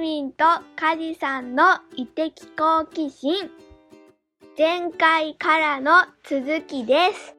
[0.00, 0.44] みんと
[0.76, 1.62] カジさんの
[1.94, 3.50] 異的好奇心。
[4.56, 7.36] 前回からの続きです。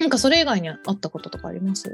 [0.00, 1.90] なんかそれ以外にあったこととかあります？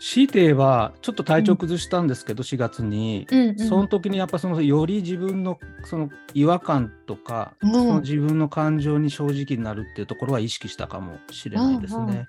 [0.00, 12.26] 強いて言えばちょっと体調崩したんですけど、4月に、うんうんその時にやっぱそのより自分のその違和感とか、うんその自分の感情に正直になるっていうところは意識したかもしれないですうんうんね。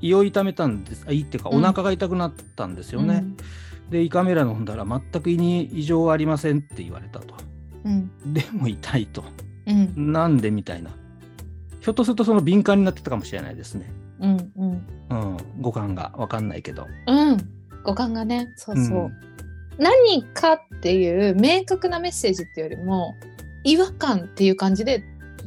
[0.00, 3.24] 胃を痛めたんですあ胃っていうかうんお腹が痛くなったんですよね。
[3.90, 7.34] で胃カメラ飲んだら全く胃に異常はありませんって言われたと。
[7.84, 9.24] うんでも痛いと。
[9.66, 10.90] うんなんでみたいな。
[11.80, 13.90] ひょっとするとその敏感になってたかもしれないですね。
[14.20, 16.86] うんうんうん、五感がわかんないけど。
[17.06, 17.38] うん
[17.82, 19.30] 五感がねそうそう、うん
[19.80, 23.16] 何かっていう明確なメッセージっていうよりも
[23.64, 25.02] 違和感っていう感じで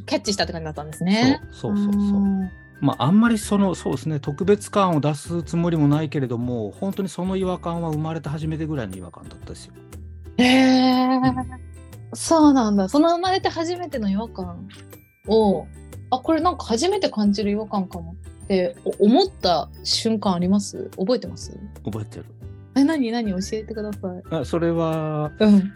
[0.06, 1.40] キャッチしたって感じだったんですね。
[1.52, 2.50] そうそうそうそう。
[2.80, 9.74] まあ、あんまりそのそうですね特別感を出すつもりもないけれども本当にその違和感は生まれて初めてぐらいの違和感だったですよ。
[10.36, 11.20] へえ、
[12.12, 12.88] そうなんだ。
[12.88, 14.68] その生まれて初めての違和感
[15.28, 15.66] を
[16.10, 20.90] あこれなんか初めて感じる違和感かもってお思った瞬間あります？
[20.98, 21.58] 覚えてます？
[21.84, 22.26] 覚えてる。
[22.76, 23.10] え何？
[23.12, 23.30] 何？
[23.30, 24.22] 教えてください。
[24.30, 25.72] あそれはうん。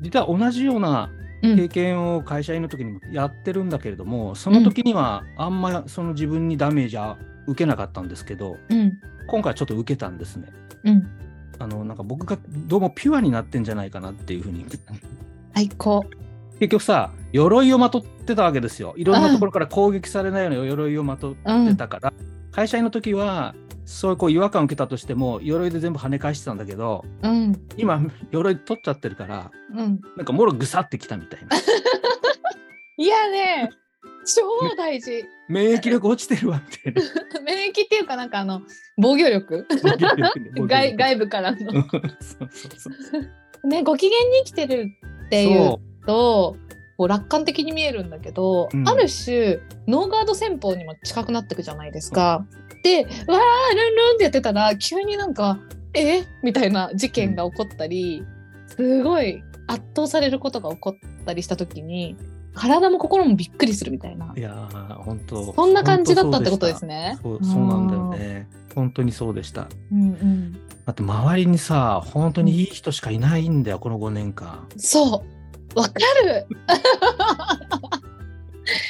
[0.00, 8.98] 実は同じようなうん経験を会社員の時にもやってるんだけれども、その時にはあんまその自分にダメージは受けなかったんですけどうん。
[9.26, 10.48] 今回ちょっと受けたんですね。
[10.84, 11.08] うん。
[11.58, 14.64] あのなんか僕がどうもピュアになってんじゃないかなっていうふうに。
[15.54, 16.04] 最高。
[16.58, 18.94] 結局さ鎧をまとってたわけですよ。
[18.96, 22.12] いろんなところから攻撃されないような鎧をまとってたから、
[22.52, 23.54] 会社員の時は
[23.84, 27.60] そういうこう違和感を受けたとしても鎧で全部跳ね返してたんだけどうん。
[27.76, 30.00] 今鎧取っちゃってるからうん。
[30.16, 31.56] なんかもろぐさってきたみたいな。
[32.96, 33.70] いやね
[34.24, 34.42] 超
[34.76, 35.24] 大事。
[35.48, 37.42] 免疫力落ちてるわみたいな。
[37.42, 38.62] 免疫っていうかなんかあの
[38.96, 39.66] 防御力。
[40.68, 41.58] 外外部からの。
[41.58, 43.18] うんそうそうそ
[43.64, 43.66] う。
[43.66, 44.90] ねご機嫌に生きてる
[45.26, 46.56] っていうそと
[46.96, 48.88] こう楽観的に見えるんだけど、うん。
[48.88, 52.46] ある種ノーガード戦法にも近くなってくじゃないですか。
[52.82, 55.58] でわールンルンってやってたら急になんか
[55.94, 56.24] え？
[56.42, 58.24] みたいな事件が起こったり、
[58.66, 62.16] すごい圧倒されることが起こったりした時に
[62.54, 64.32] 体も心もびっくりするみたいな。
[64.34, 67.18] ういやー本当そんな感じだったってことですね。
[67.22, 68.48] そうそうなんだよね。
[68.74, 69.68] 本当にそうでした。
[69.92, 74.66] うんうん、あと周りにさ本当にいい人しかいないんだよこの5年間。
[74.76, 75.41] そう
[75.74, 75.92] わか
[76.24, 76.46] る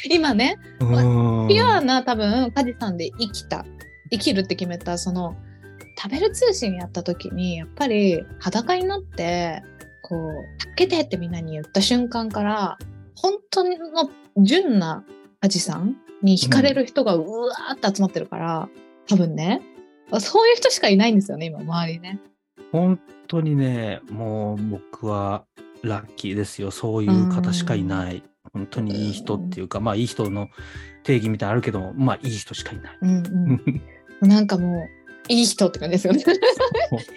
[0.10, 3.64] 今ねうんピュアな多分カジさんで生きた
[4.10, 5.34] 生きるって決めたその
[5.98, 9.62] 食べる通信やった時にやっぱり裸になって
[10.02, 12.78] こう「助けて!」ってみんなに言った瞬間から
[13.14, 15.04] 本当の純な
[15.40, 18.68] カジさんに惹かれる人がうわーって集まってるから、
[19.08, 19.60] 多分ね
[20.20, 22.20] そういう人しかいないんですよね今周りね。
[22.70, 25.44] 本当にね、もう僕は
[25.82, 26.70] ラッキーですよ。
[26.70, 28.22] そういう方しかいない。
[28.52, 30.48] 本当にいい人っていうか、まあいい人の
[31.04, 32.98] 定義みたいなのあるけど、まあいい人しかいない。
[33.02, 33.10] うん
[34.20, 34.84] うん、 なんかも
[35.28, 36.22] ういい人って感じですよね。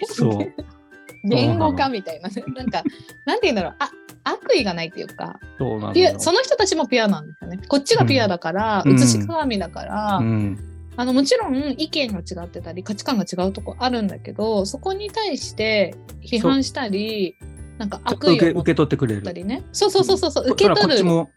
[0.06, 0.52] そう。
[1.28, 2.44] 言語化みたいなね。
[2.54, 2.84] なんか、
[3.24, 3.74] なんて言うんだろう。
[3.78, 3.90] あ
[4.28, 5.92] 悪意がないっていうかそうな。
[6.18, 7.60] その人たちもピュアなんですよね。
[7.68, 10.58] こっちがピュアだから、うん写し鏡だから、うん。
[10.96, 17.36] あのもちろん意見が違ってたり価値観が違うとこあるんだけどそこに対して批判したり
[17.78, 19.44] なんか悪意を持っ取ってくれる。
[19.44, 21.30] ねそうそうそうそうそう受け取るこっちも、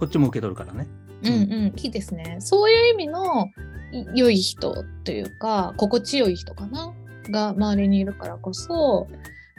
[0.00, 0.86] こっちも受け取るからね。
[1.24, 3.46] うんうんいいですねそういう意味の
[3.92, 6.92] い良い人というか心地よい人かな？
[7.30, 9.06] が周りにいるからこそ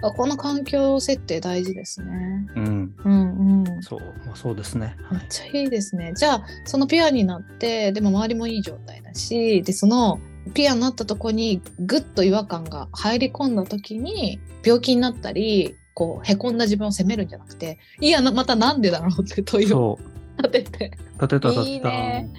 [0.01, 2.47] あこの環境設定大事ですね。
[2.57, 2.95] うん。
[3.05, 4.97] うんうんそう、まあ、そうですね。
[5.03, 5.19] はい。
[5.19, 6.13] めっちゃいいですね。
[6.15, 10.19] じゃあそのピュアになってでも周りもいい状態だしでその
[10.53, 19.99] ピュアになったとこにぐっと違和感が入り込んだ時に病気になったりこうへこんだ自分を責めるんじゃなくていやなまたなんでだろうって問いを。
[20.37, 21.63] 立てて立てた立てた。
[21.63, 22.29] いいね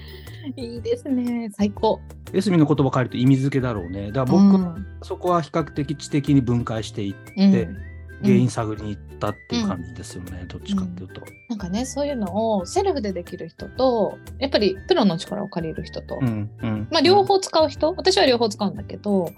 [0.56, 2.00] いいですね最高。
[2.32, 4.08] エスミの言葉変えると意味付けだろうね。
[4.08, 7.76] だから僕、うんそこは比較的知的に分解していって、うん
[8.22, 10.44] 原因探りに行ったっていう感じですよね。
[10.48, 11.22] どっちかっていうと。
[11.48, 16.88] なんかねそういうのをセルフでできる人とやっぱりプロの力を借りる人と、うんうん。
[16.90, 19.30] まあ、両方使う人、私は両方使うんだけど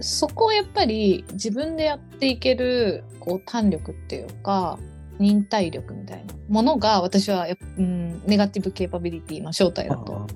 [0.00, 4.78] そこをやっぱり自分でやっていけるこう胆力っていうか
[5.18, 10.26] 忍耐力みたいなものが私はやっぱ、うん、ネガティブケーパビリティの正体だと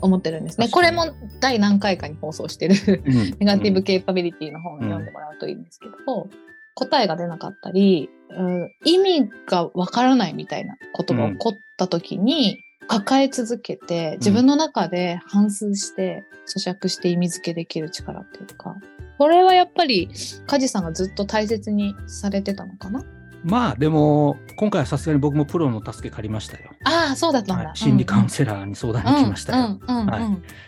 [0.00, 0.68] 思ってるんですね。
[0.68, 1.06] これも
[1.40, 6.28] 第何回かに放送してるうん ネガティブケーパビリティの本を読んでもらうといいんですけど、
[6.76, 18.76] 答えが出なかったり、うん意味がわからないみたいなことが起こった時に、抱え続けて自分の中で反芻して咀嚼して意味付けできる力っていうか。
[19.18, 20.10] これはやっぱり
[20.46, 23.02] 梶さんがずっと大切にされてたのかな、
[23.46, 26.70] まあでも今回はさすがに僕もプロの助け借りましたよ。
[26.84, 27.76] ああそうだったんだ、はい。
[27.76, 29.78] 心理カウンセラーに相談に来ましたよ。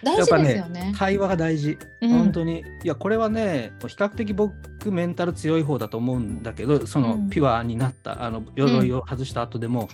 [0.04, 0.94] 大事ですよね。
[0.96, 2.10] 対話が大事、うん。
[2.10, 2.62] 本当に。
[2.84, 7.30] いやこれはね比較的僕メンタル強い方だと思うんだけどその、うん。
[7.30, 9.88] ピュアになったあの鎧を外した後でも、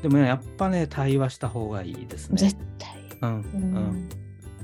[0.00, 2.38] でもねやっぱね対話した方がいいですね。
[2.38, 2.96] 絶対。
[3.20, 4.08] うんううんん。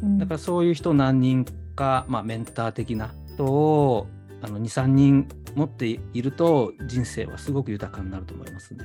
[0.02, 0.18] うん。
[0.18, 1.44] だからそういう人何人
[1.74, 4.06] か、まあ、メンター的な人を
[4.44, 8.84] あの23人持っていると人生はすごく豊かになると思いますね。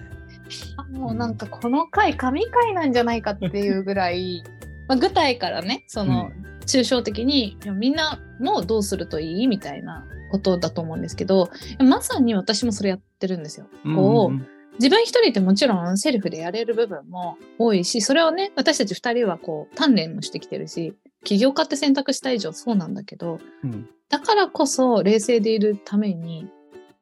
[0.77, 4.43] あもうなんかこの回神回なんじゃないかっていうぐらい
[4.87, 6.31] まあ具体からねその
[6.65, 13.67] 抽象的に、いやみんなのどうするといいみたいなことだと思うんですけどまさに私もそれやってるんですよ。
[13.83, 14.47] こう、うん
[14.79, 20.93] 自分一人ってもちろんセルフでやれる部分も多いしそれをね私たち二人はこう鍛錬もしてきてるし
[21.23, 23.89] 起業家って選択した以上そうなんだけどうん。
[24.09, 26.47] だからこそ冷静でいるために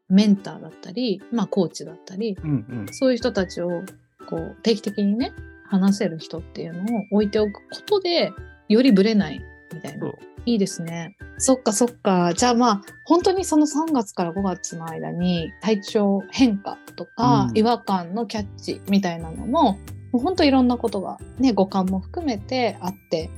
[0.10, 2.86] メンターだったり、まあ、コーチだったりうんうん。
[2.92, 3.84] そういう人たちを
[4.28, 5.34] こう定期的にね
[5.70, 8.32] 話せる人っていうのを置いておくことで
[8.70, 9.42] よりブレない
[9.74, 10.12] みたいな。
[10.46, 11.18] いいですね。
[11.38, 12.34] そっかそっか。
[12.34, 17.58] じゃあまあ本当にその3月から5月の間に体調変化とか、うん。
[17.58, 19.80] 違和感のキャッチみたいなのもも
[20.14, 23.30] う本当いろんなことがね五感も含めてあって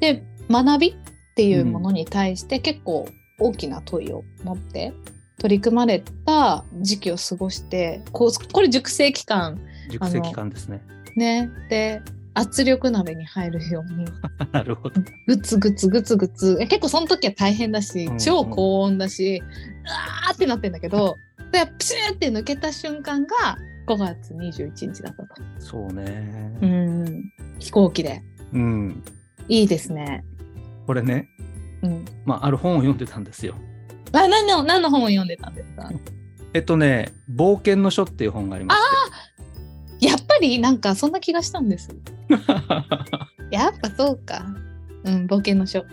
[0.00, 0.94] で学びっ
[1.34, 3.08] ていうものに対して結構
[3.38, 4.92] 大きな問いを持って
[5.38, 9.60] 取り組まれた時期を過ごしてこうこれ熟成期間
[9.90, 10.80] 熟成期間ですね。
[11.16, 12.02] ねで
[12.34, 14.04] 圧力鍋に入るように
[14.52, 15.00] なるほど。
[15.26, 21.16] グツグツグツグツえ結構その時は大変だしうん超高温だし、うわーってなってんだけど
[21.52, 25.42] でプシューって抜けた瞬間が5月21日だったと。
[25.58, 26.52] そうね。
[26.60, 28.22] うん飛行機で
[28.52, 29.02] うん。
[29.48, 30.24] いいですね。
[30.86, 31.28] これね、
[31.82, 33.54] うん、まあ、ある本を読んでたんですよ。
[34.12, 35.90] あ何の何の本を読んでたんですか？
[36.54, 38.80] えっとね、冒険の書っていう本がありまし
[40.00, 40.06] て。
[40.08, 41.94] やっぱりなんかそんな気がしたんです。
[43.50, 44.46] やっぱそうか。
[45.04, 45.84] うん冒険の書。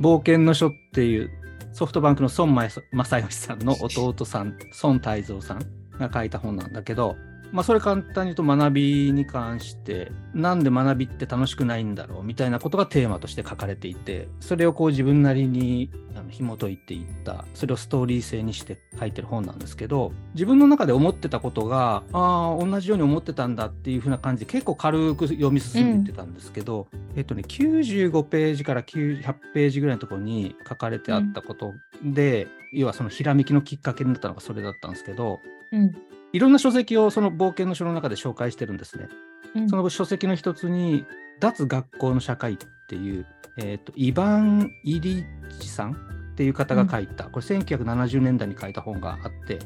[0.00, 1.30] 冒険の書っていう
[1.72, 5.60] ソフトバンクの孫正義さんの弟さん孫泰造さん
[5.98, 7.16] が書いた本なんだけど、
[7.52, 31.72] まあ、それ簡単に言うと学びに関してなんで学びって楽しくないんだろうみたいなことがテーマとして書かれていてそれをこう自分なりにあの紐解いていったそれをストーリー性にして書いてる本なんですけど自分の中で思ってたことがああ同じように思ってたんだっていう風な感じで結構軽く読み進んでいってたんですけど、えっとね95ページから9 100ページぐらいのところに書かれてあったこと
[32.04, 35.40] で、要はそのひらめきのきっかけになったのがそれだったんですけど
[35.72, 35.92] うん
[36.32, 39.08] いろんな書籍をその冒険の書の中で紹介してるんですね。
[39.54, 41.04] うんその書籍の一つに
[41.40, 42.56] 「脱学校の社会」っ
[42.88, 43.26] ていう、
[43.56, 45.24] えー、とイヴァン・イリッ
[45.58, 45.94] チさんっ
[46.36, 49.58] ていう方が書いた、これ1970年代に書いた本があって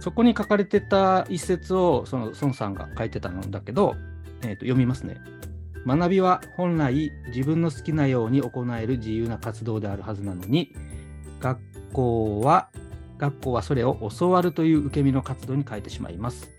[0.00, 3.96] そこに書かれてた一節をその孫さんが書いてたんだけど、
[4.42, 5.16] えーと読みますね。
[5.86, 10.72] 学びは本来自分の好きなように行える自由な活動であるはずなのに
[11.40, 11.58] 学
[11.92, 12.68] 校は
[13.18, 16.50] 学校はそれを教わるという受け身の活動に変えてしまいます。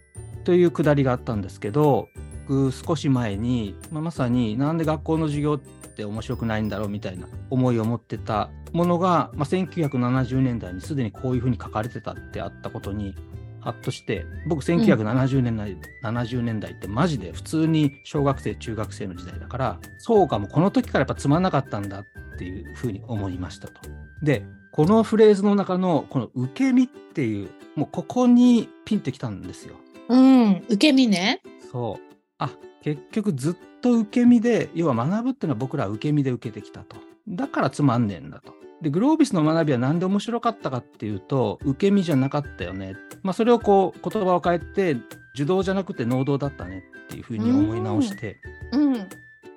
[0.44, 2.10] というくだりがあったんですけど
[2.48, 13.16] 僕少し前に、まあ、まさになんで学校の授業って面白くないんだろうみたいな思いを持ってたものが、まあ、1970年代にすでにこういうふうに書かれてたってあったことに
[13.62, 22.06] ハッとして僕1970年代、70年代ってマジで普通に小学生中学生の時代だからそうかもこの時からやっぱつまんなかったんだっ
[22.38, 23.74] ていうふうに思いましたと。
[24.22, 29.76] でこのフレーズの中のこの受け身っていうもうここにピンってきたんですよ。
[30.10, 31.42] うん受け身ね。
[31.72, 32.14] そう。
[32.40, 32.50] あ
[32.82, 36.98] 結局ずっと受け身で要は学ぶっていうのは僕らは受け身で受けてきたと。
[37.28, 38.54] だからつまんねえんだと。
[38.82, 42.96] でグロービスの学びは何で面白かったかっていうと受け身じゃなかったよね。
[43.22, 44.98] まあそれをこう言葉を変えて
[45.36, 48.38] 受動じゃなくて能動だったねっていうふうに思い直して
[48.72, 49.10] うん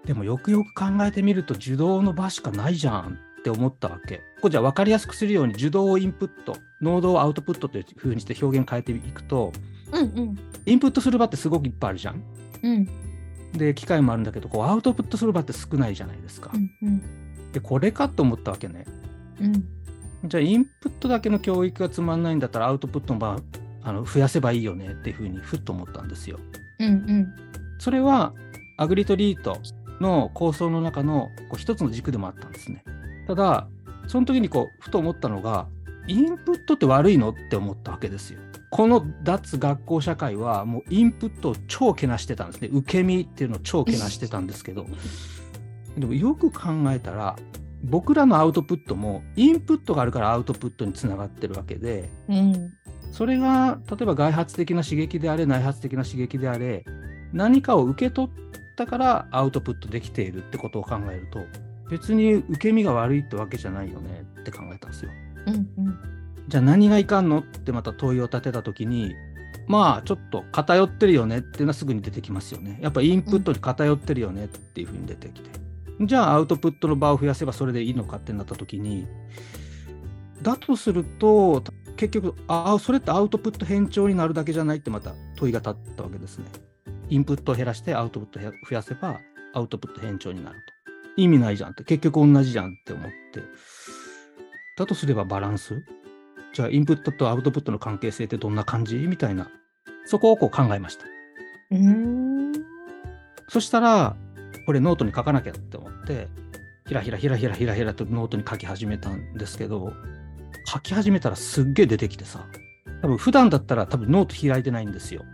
[0.04, 3.18] でもよくよく考えてみると受動の場しかないじゃん
[3.50, 4.23] って思ったわけ。
[4.41, 9.53] これじゃあ分かりやすくするように受動をインプット能動をアウトプットというふうにして表現変えていくと
[9.93, 12.23] うんうんインプットする場ってすごくいっぱいあるじゃん。
[12.62, 12.88] うん
[13.53, 16.50] で機械もあるんだけどこうアウトプットする場って少ないじゃないですか。
[16.83, 17.03] うん
[17.53, 18.85] でこれかと思ったわけね。
[19.41, 19.65] うん
[20.25, 23.38] じゃあインプットだけの教育がつまんないんだったらアウトプットの場
[23.85, 26.41] あの増やせばいいよねっていうふうにふっと思ったんですよ。
[26.81, 27.35] うんうん
[27.79, 28.33] それは
[28.79, 29.59] アグリトリート
[30.00, 32.83] の構想の中のこう一つの軸でもあったんですね。
[33.26, 33.68] ただ
[34.06, 35.66] その時にこうふと思ったのが
[36.06, 38.40] インプットって悪いのって思ったわけですよ。
[38.71, 42.68] この脱学校社会はもうインプットを超けなしてたんですね。
[42.73, 44.87] 受け身っていうのを超けなしてたんですけど
[45.97, 47.37] でもよく考えたら
[47.85, 52.73] 僕らのアウトプットもインプットがあるからアウトプットにつながってるわけでうん
[53.12, 56.85] それが例えば外発的な刺激であれ内発的な刺激であれ
[57.33, 58.30] 何かを受け取っ
[58.76, 61.40] たからアウトプットできているってことを考えると
[61.90, 65.11] 別に受け身が悪いってわけじゃないよねって考えたんですよ。
[65.47, 66.16] うんうん
[66.49, 69.16] じゃあ何がいかんのってまた問いを立てた時に
[69.66, 72.78] まあちょっと偏ってるよねっていうのはすぐに出てきますよね。
[72.81, 75.50] やっぱインプットに偏ってるよねっていうふうに出てきて。
[76.02, 79.07] じゃあアウトプットの場を増やせばそれでいいのかってなった時に
[80.43, 81.64] だとすると
[81.97, 86.45] 結局あそれってアウトプット変調になるだけじゃないってまた問いが立ったわけですね。
[87.09, 89.21] インプットを減らしてアウトプットを増やせば
[89.55, 90.75] アウトプット変調になると。
[91.16, 93.42] 意味ないじゃんって結局同じじゃんって思って
[94.76, 95.82] だとすればバランス？
[96.52, 98.96] じゃあインプットとアウトプットの関係性ってどんな感じ？
[98.96, 99.49] みたいな
[100.04, 101.04] そこをこう考えました。
[101.73, 102.52] うーん
[103.49, 104.16] そしたら
[104.66, 106.28] これノートに書かなきゃって思って
[106.87, 109.92] ひらひらひらひらひらひらとノートに書き始めたんですけど
[110.66, 112.46] 書き始めたらすっげえ出てきてさ
[113.02, 115.25] 多分普段だったら多分ノート開いてないんですよ。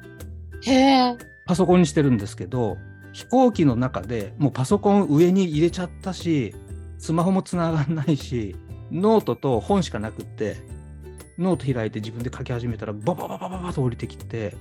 [0.64, 1.16] へえ。
[1.46, 2.76] パソコンにしてるんですけど
[3.12, 6.54] 飛行機の中でもうパソコン上に入れちゃったし
[6.99, 8.57] スマホもつながんないし
[8.90, 10.57] ノートと本しかなくって
[11.38, 14.54] ノート開いて自分で書き始めたらババババババと降りてきて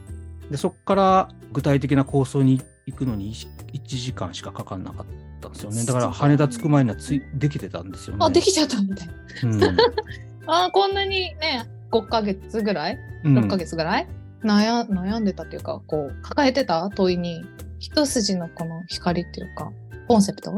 [0.50, 5.06] でそこから具体的な構想に行くのに 1, 時間しかかかんなかっ
[5.40, 5.86] たんですよね。
[5.86, 8.26] だから羽田着く前にはついできてたんですよね。
[8.26, 9.08] あ、できちゃったみたい。
[9.08, 9.14] な。
[9.44, 9.64] うん。
[10.48, 12.98] あーこんなにね、5ヶ月ぐらい？
[13.24, 14.08] うん ?6 ヶ月ぐらい、
[14.44, 16.90] 悩悩んでたっていうか、こう、抱えてた？
[16.90, 17.46] 問いに、
[17.82, 19.72] 一筋のこの光っていうか、
[20.08, 20.56] コンセプト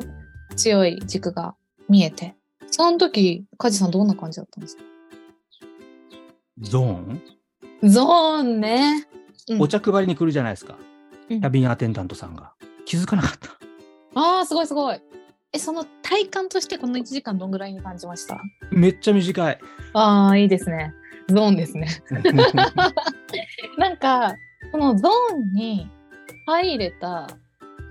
[0.58, 1.56] 強い軸が
[1.88, 2.36] 見えて。
[2.70, 4.84] その時、梶さんどんな感じだったんですか？
[6.60, 7.22] ゾーン？
[7.90, 9.08] ゾーンね。
[9.50, 10.76] うんお茶配りに来るじゃないですか。
[11.30, 12.52] うんキャビンアテンダントさんが。
[12.86, 13.50] 気づかなかった。
[14.20, 15.00] ああ、すごいすごい。
[15.54, 18.38] え、その体感としてこの1時間どんぐらいに感じました？
[18.72, 19.60] めっちゃ短い。
[19.94, 20.94] ああ、いいですね。
[21.30, 21.88] ゾーンですね。
[23.78, 24.36] なんか、
[24.74, 25.90] このゾーンに
[26.46, 27.28] 入れた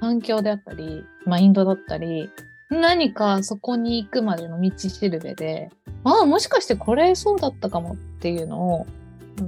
[0.00, 2.30] 環境であったり、マインドだったり、
[2.70, 5.70] 何かそこに行くまでの道しるべで、
[6.04, 9.02] ああ、もしかしてこれそうだったかもっていうのを、うん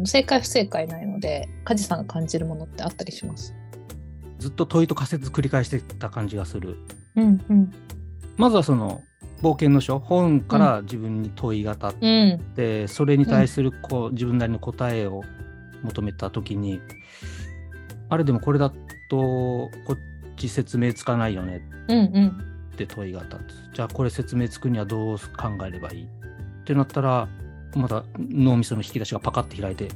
[0.07, 3.55] 正解不正解ないので、梶さんが感じるものってあったりします。
[4.39, 6.79] ずっと問いと仮説繰り返してた感じがする。
[7.17, 7.73] うんうん。
[8.37, 9.03] まずはその
[9.43, 12.41] 冒険の書本から自分に問いが立っうん。
[12.57, 15.23] て、それに対するこう自分なりの答えを
[15.83, 16.81] 求めた時に
[18.09, 18.77] あれでもこれだと
[19.11, 19.99] こっ
[20.37, 22.29] ち説明つかないよねうんうん。
[22.75, 23.37] って問いが立
[23.73, 26.05] つじゃあこれ説明つくにはどう考えればいい？
[26.05, 26.07] っ
[26.65, 27.29] てなったら
[27.77, 29.89] また脳みその引き出しがパカッて開いて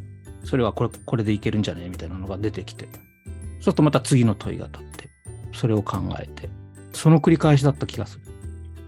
[0.45, 1.89] それはこれこれでいけるんじゃね？
[1.89, 5.11] みたいなのが出てきてそうするとまた次の問いが立って
[5.53, 6.49] それを考えて
[6.93, 8.25] その繰り返しだった気がする。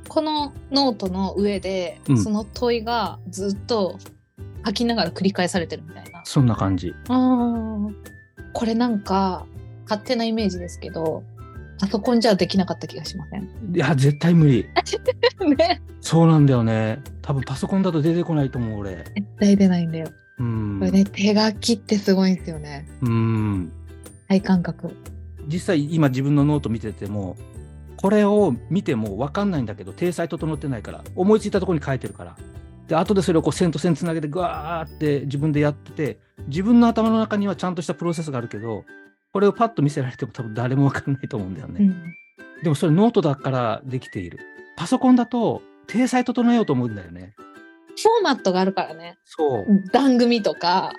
[0.09, 3.97] このノートの上で、うんその問いがずっと
[4.67, 6.25] 書きながら繰り返されてるみたいな。
[6.25, 6.93] そんな感じ。
[7.09, 7.95] あー
[8.53, 9.47] これなんか
[9.85, 11.23] 勝手なイメージですけど
[11.81, 13.45] パソコンじゃできなかった気がしません？
[13.75, 14.67] いや、絶対無理。
[15.57, 17.01] ねそうなんだよね。
[17.23, 18.97] 多分パソコンだと出てこないと思う、俺。
[18.97, 20.09] 絶対出ないんだよ。
[20.39, 20.79] うん。
[20.79, 23.73] これね手書きってすごいんですよねうん。
[24.29, 24.95] 体感覚。
[25.49, 27.37] 実際、今自分のノート見てても、
[27.97, 32.37] これを見ても分かんないんだけど、体裁整ってないから、思いついたところに書いてるから。
[32.91, 36.19] で、後でそれをこう線と線つなげて、ぐわーって自分でやってて、
[36.49, 38.85] 自分の頭の中にはちゃんとしたプロセスがあるけど、
[39.33, 41.85] これをパッと見せられても多分誰も分かんないと思うんだよね。
[41.85, 42.15] うん
[42.63, 44.39] でもそれノートだからできている。
[44.77, 47.33] パソコンだと、体裁整えようと思うんだよね。
[47.97, 49.67] フォーマットがあるからねそう。
[49.93, 50.93] 番組とか。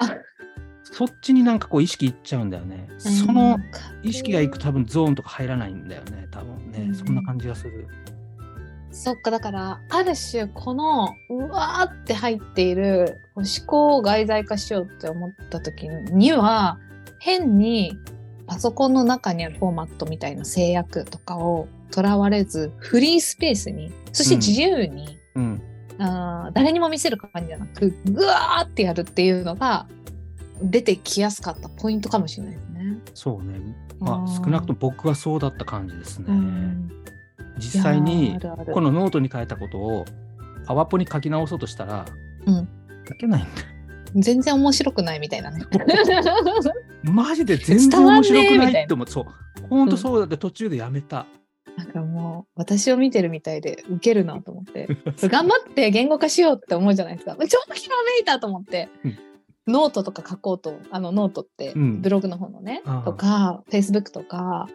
[0.84, 2.88] そっちになんかこう意識いっちゃうんだよね。
[2.98, 3.60] その
[4.02, 6.28] 意識がいくと多分ゾーンとか入らないんだよね。
[6.32, 6.86] 多分ね。
[6.88, 7.88] うんそんな感じがする。
[8.92, 16.78] そっかだからある種このうわーって入っている思考を外在化しようって思った時には
[17.20, 17.98] 変に
[18.48, 25.62] パソコンの中にあるフォーマットみたいな制約とかをとらわれずフリースペースにそして自由に、うん。
[26.00, 29.88] あー誰にも見せる感じじゃなくぐわーってやるっていうのが
[30.62, 32.98] 出てきやすかったポイントかもしれないですね。
[33.14, 33.60] そうね。
[34.00, 36.26] まあ少なくとも僕はそうだった感じですね。
[36.28, 37.01] うん
[37.58, 38.40] 実際に
[38.74, 40.06] このノートに書いたことを
[40.66, 42.06] パワポに書き直そうとしたら、
[42.46, 42.68] うん。
[43.08, 43.62] 書けないんだ。
[43.62, 43.68] よ。
[44.16, 45.64] 全然面白くないみたいなね。
[47.04, 49.08] マジで全然面白くないって思う。
[49.08, 49.26] そう。
[49.70, 51.26] ほんとそうだって途中でやめた。
[51.78, 54.88] なんかもう私を見てるみたいでウケるなと思って。
[55.30, 57.36] 頑張って言語化しようって思うじゃないですか。
[57.40, 59.18] 超ひらめいたと思って、うん。
[59.68, 62.02] ノートとか書こうとあのノートってうん。
[62.02, 63.06] ブログの方のね、ああ。
[63.06, 64.68] とかフェイスブックとか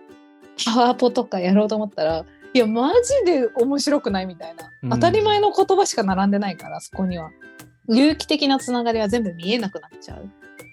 [0.64, 2.25] パワポとかやろうと思ったら
[2.56, 4.90] いやマジで面白くないみたいな、うん。
[4.90, 7.30] 当たり前の言葉しか並んでないからそこには。
[7.86, 10.30] 有機的なつながりは全部見えなくなっちゃう。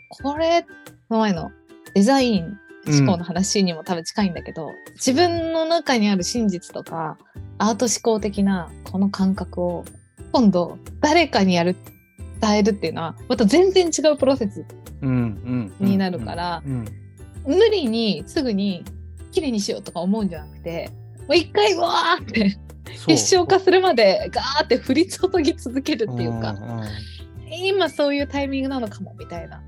[0.09, 0.65] これ
[1.09, 1.51] の前の
[1.93, 7.17] デザイン思考の話にも多分近いんだけど、自分の中にある真実とか
[7.57, 9.83] アート思考的なこの感覚を
[10.31, 11.75] 今度誰かにやる
[12.39, 14.63] 伝えるっていうのはまた全然違うプロセス
[15.01, 15.73] うんうん。
[15.81, 16.85] うんになるからうん
[17.45, 18.85] 無理にすぐに
[19.33, 22.50] 綺麗にしようとか思うんじゃなくてもう一回わーって
[22.96, 26.84] そう結晶化するまでガーって降り注ぎ続けるっていうかんん
[27.50, 29.62] 今そういうタイミングなのかもみたいな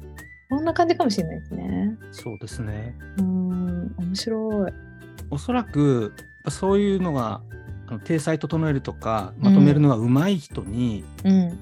[0.49, 1.97] こんな感じかもしれないですね。
[2.11, 2.95] そうですね。
[3.17, 4.71] うーん面白い。
[5.31, 6.13] おそらく
[6.49, 7.41] そういうのが
[7.87, 11.59] あの体裁整えるとかまとめるのが上手い人に、うん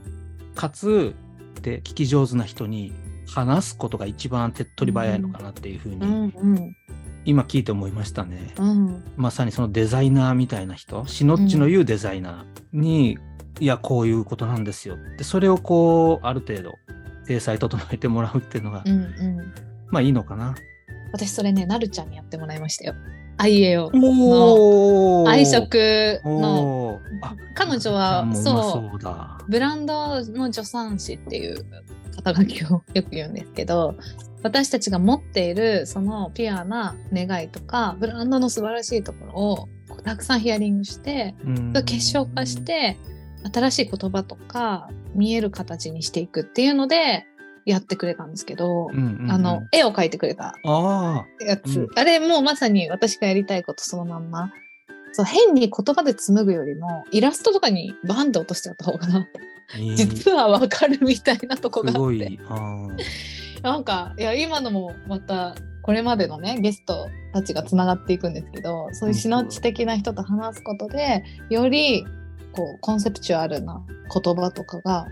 [0.55, 1.15] かつ
[1.63, 2.93] で聞き上手な人に
[3.27, 6.33] 話すことが一番手っ取り早いのかなっていうふうに、
[7.25, 8.53] 今聞いて思いましたね。
[8.57, 13.17] うんまさにそのデザイナーみたいな人しのっちの言うデザイナーに、
[13.59, 16.73] いやこういうことなんですよでそれをこうある程度
[17.27, 19.53] 体裁整えてもらうっていうのが、うんうん
[19.89, 20.55] まあいいのかな。
[21.13, 22.95] 私それねなるちゃんにやってもらいましたよ。
[23.37, 26.99] あいえをお愛食の
[27.55, 29.51] 彼女はそう。
[29.51, 31.65] ブランドの助産師っていう
[32.15, 33.95] 肩書きをよく言うんですけど
[34.43, 39.69] 私たちが持っているそのピュアな願いとかブランドの素晴らしいところを
[40.03, 41.73] たくさんヒアリングしてうん。
[41.85, 42.97] 結晶化して
[43.53, 47.25] 新しい言葉とか見える形にしていくっていうので
[47.65, 49.31] やってくれたんですけど、うんうんうん。
[49.31, 51.87] あの絵を描いてくれたあやつ、うん。
[51.95, 54.51] あれもうまさに私がやりたいことそのまんま。
[55.13, 59.27] そう変に言葉で紡ぐよりもイラストとかにバンって落としてやった方が
[59.75, 62.39] あ、いい実はわかるみたいなとこがあって
[63.63, 72.05] なんかいや今のもまたこれまでのねゲストたちがつながっていくんですけどそういうシノッチ的な人と話すことでより
[72.51, 73.81] こうコンセプチュアルな
[74.13, 75.07] 言葉とかが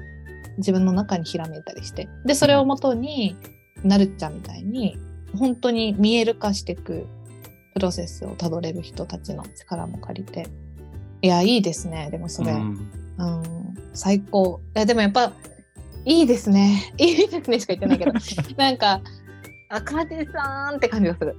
[0.58, 3.36] 自分の中にひらめいたりしてでそれをもとに
[3.84, 4.98] なるちゃんみたいに
[5.36, 7.08] 本当に見える化していく
[7.74, 10.48] プロセスをたどれる人たちの力も借りて
[11.22, 12.52] いやいいですねでもそれ。
[12.52, 13.44] うんうん、
[13.94, 14.62] 最高。
[14.76, 15.34] いやでもやっぱ、
[16.06, 16.94] いいですね。
[16.98, 18.12] いいですねしか言ってないけど。
[18.58, 19.02] なんか、
[19.70, 21.36] あかじさんって感じがする。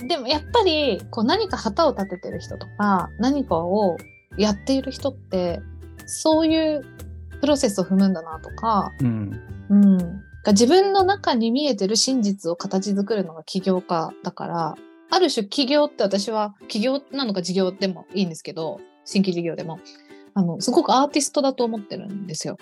[0.08, 3.96] でもやっぱり、こう何か旗を立ててる人とか、何かを
[4.36, 5.60] やっている人って、
[6.06, 6.84] そういう
[7.40, 9.40] プロセスを踏むんだなとか、うん
[9.70, 9.98] うん。
[9.98, 14.74] が自分の中に見えてる真実を形作るのが起業家だから、
[15.10, 19.78] ある種起業って私は起業なのか事業でもいいんですけど、新規事業でも、
[20.36, 22.58] あの、すごくアーティストだと思ってるんですよ。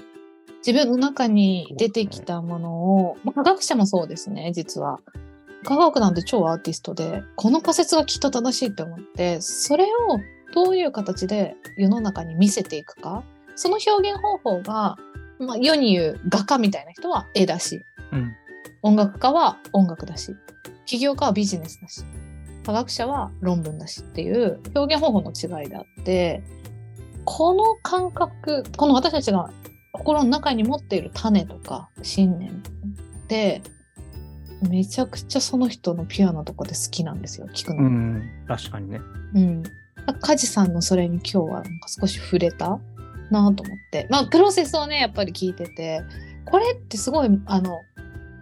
[0.65, 5.01] 自分の中に出てきたものを、まあ、科学者もそうですね、実は。
[5.65, 9.89] 科学なんて超アーティストで、この仮説がきっと正しいって思って、それを
[10.55, 13.25] どういう形で世の中に見せていくか、
[13.57, 14.97] その表現方法が、
[15.41, 17.81] まあ、世に言う画家みたいな人は絵だし、
[18.13, 18.33] うん
[18.87, 20.37] 音楽家は音楽だし、
[20.85, 22.05] 起業家はビジネスだし、
[22.67, 26.43] 科学者は論文だしっていう表現方法の違いであって、
[27.25, 29.51] この感覚、この私たちが
[29.93, 33.63] 心の中に持っている種とか信念って、
[34.69, 37.85] めちゃくちゃその人のピュアなとこで好きなんですよ、聞くの。
[37.85, 39.01] うん、確かにね。
[39.35, 39.63] うん。
[40.21, 42.79] 梶さんのそれに今日はなんか少し触れた
[43.31, 44.07] なと思って。
[44.11, 46.03] まあ、プロセスをね、やっぱり聞いてて、
[46.45, 47.81] これってすごい、あの、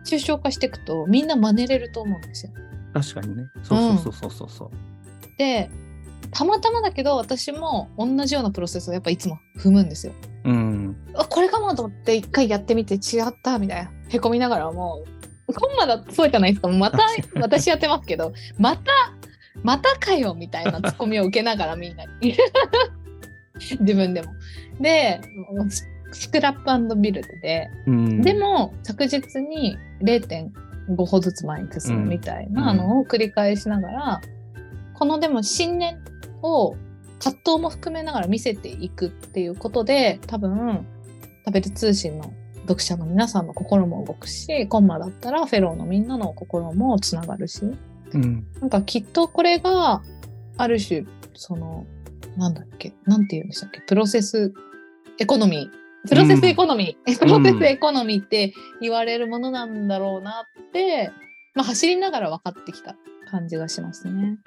[0.05, 2.53] 抽象化していくとみんな真似れると思うんですよ。
[2.93, 3.45] 確かにね。
[3.63, 4.71] そうそうそうそうそう。
[5.39, 5.71] で、
[6.33, 10.15] たまたまだけど私も同じようなプロセスをやっぱいつも踏むんですよ。
[10.45, 10.97] うん。
[11.15, 13.91] あこれかもと思って一回やってみて違ったみたいな。
[14.09, 15.05] へこみながらも
[15.47, 16.69] うコンマだそうじゃないですか。
[16.69, 16.99] また
[17.35, 18.93] 私やってますけどまた
[19.63, 22.05] またかよみたいな ツッコミを受けながらみんな。
[22.21, 22.35] に
[23.81, 24.33] 自分でも。
[24.81, 25.21] で
[25.69, 30.51] ススクラップビルドで、うん、でも着実に0.5
[31.07, 34.21] 歩ずつ前に進むみたいなのを繰り返しながら、
[34.95, 36.03] このでも信念
[36.43, 36.77] を
[37.19, 40.87] 葛藤も含めながら見せていくっていうことで多分
[41.47, 47.63] 食べる通信の読者の皆さんの心も動くしコンマだったらフェローのみんなの心もつながるし。
[48.15, 50.03] うん、なんかきっとこれが
[50.59, 51.87] ある種その
[52.37, 54.53] なんだっけなんて言うんでしたっけプロセス
[55.19, 56.09] エコノミー。
[56.09, 61.11] プロセスエコノミー、 プロセスエコノミーって言われるものなんだろうなって、
[61.55, 62.97] まあ、走りながら分かってきた
[63.31, 64.39] 感じがしますね。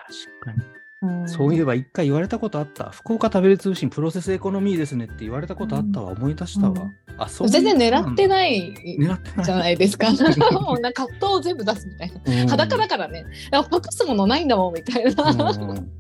[0.44, 0.85] 確かに。
[1.02, 2.90] うん、そういえば一回言われたことあった。
[2.90, 6.12] 福岡食べる通信プロセスエコノミーですねって言われたことあったわ。
[6.12, 6.84] 思い出したわ。
[6.84, 8.28] うんあ、そう全然狙ってい。
[8.28, 9.46] ない狙ってない。
[9.46, 10.12] じゃないですか。
[10.52, 12.42] もうなんか葛藤を全部出すみたいな。
[12.42, 13.26] うん裸だからね。
[13.54, 15.32] 隠すものないんだもんみたいな。
[15.32, 15.92] うん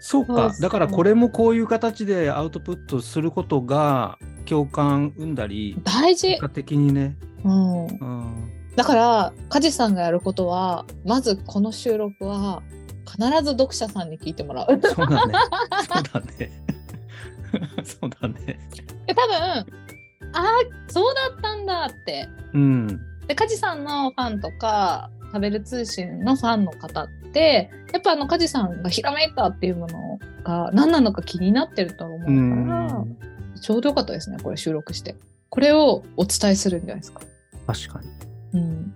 [0.00, 0.26] そう。
[0.26, 12.62] かだからこれもこういう形でアウトプットすることが共感生んだり大事結、果的にね、うん、うん、だから梶さんがやることはまずこの収録は
[13.08, 14.80] 必ず読者さんに聞いてもらう。
[14.82, 15.34] そうだね。
[15.84, 16.50] そうだね。
[17.84, 18.58] そうだね。
[19.06, 19.64] で多分あ
[20.32, 20.46] あ
[20.88, 22.28] そうだったんだって。
[22.52, 23.00] うん。
[23.26, 32.26] で梶さんのファンとか食べる通信のファンの方ってやっぱあの梶さんがひらめいたっていうものが何なのか気になってると思うか
[32.72, 33.04] ら、
[33.60, 35.16] ちょうどよかったですねこれ収録して。
[35.50, 37.20] これをお伝えするんじゃないですか。
[37.66, 38.60] 確かに。
[38.60, 38.94] うん、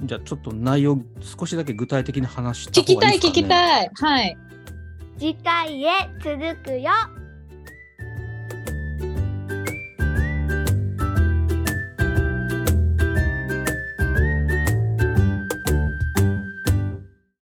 [0.00, 4.18] じゃあちょっと内容少しだけ具体的に話した聞きたい聞き方がいいですかね。
[4.18, 4.18] たい。
[4.18, 4.38] はい。
[5.18, 5.90] 次回へ
[6.22, 6.90] 続くよ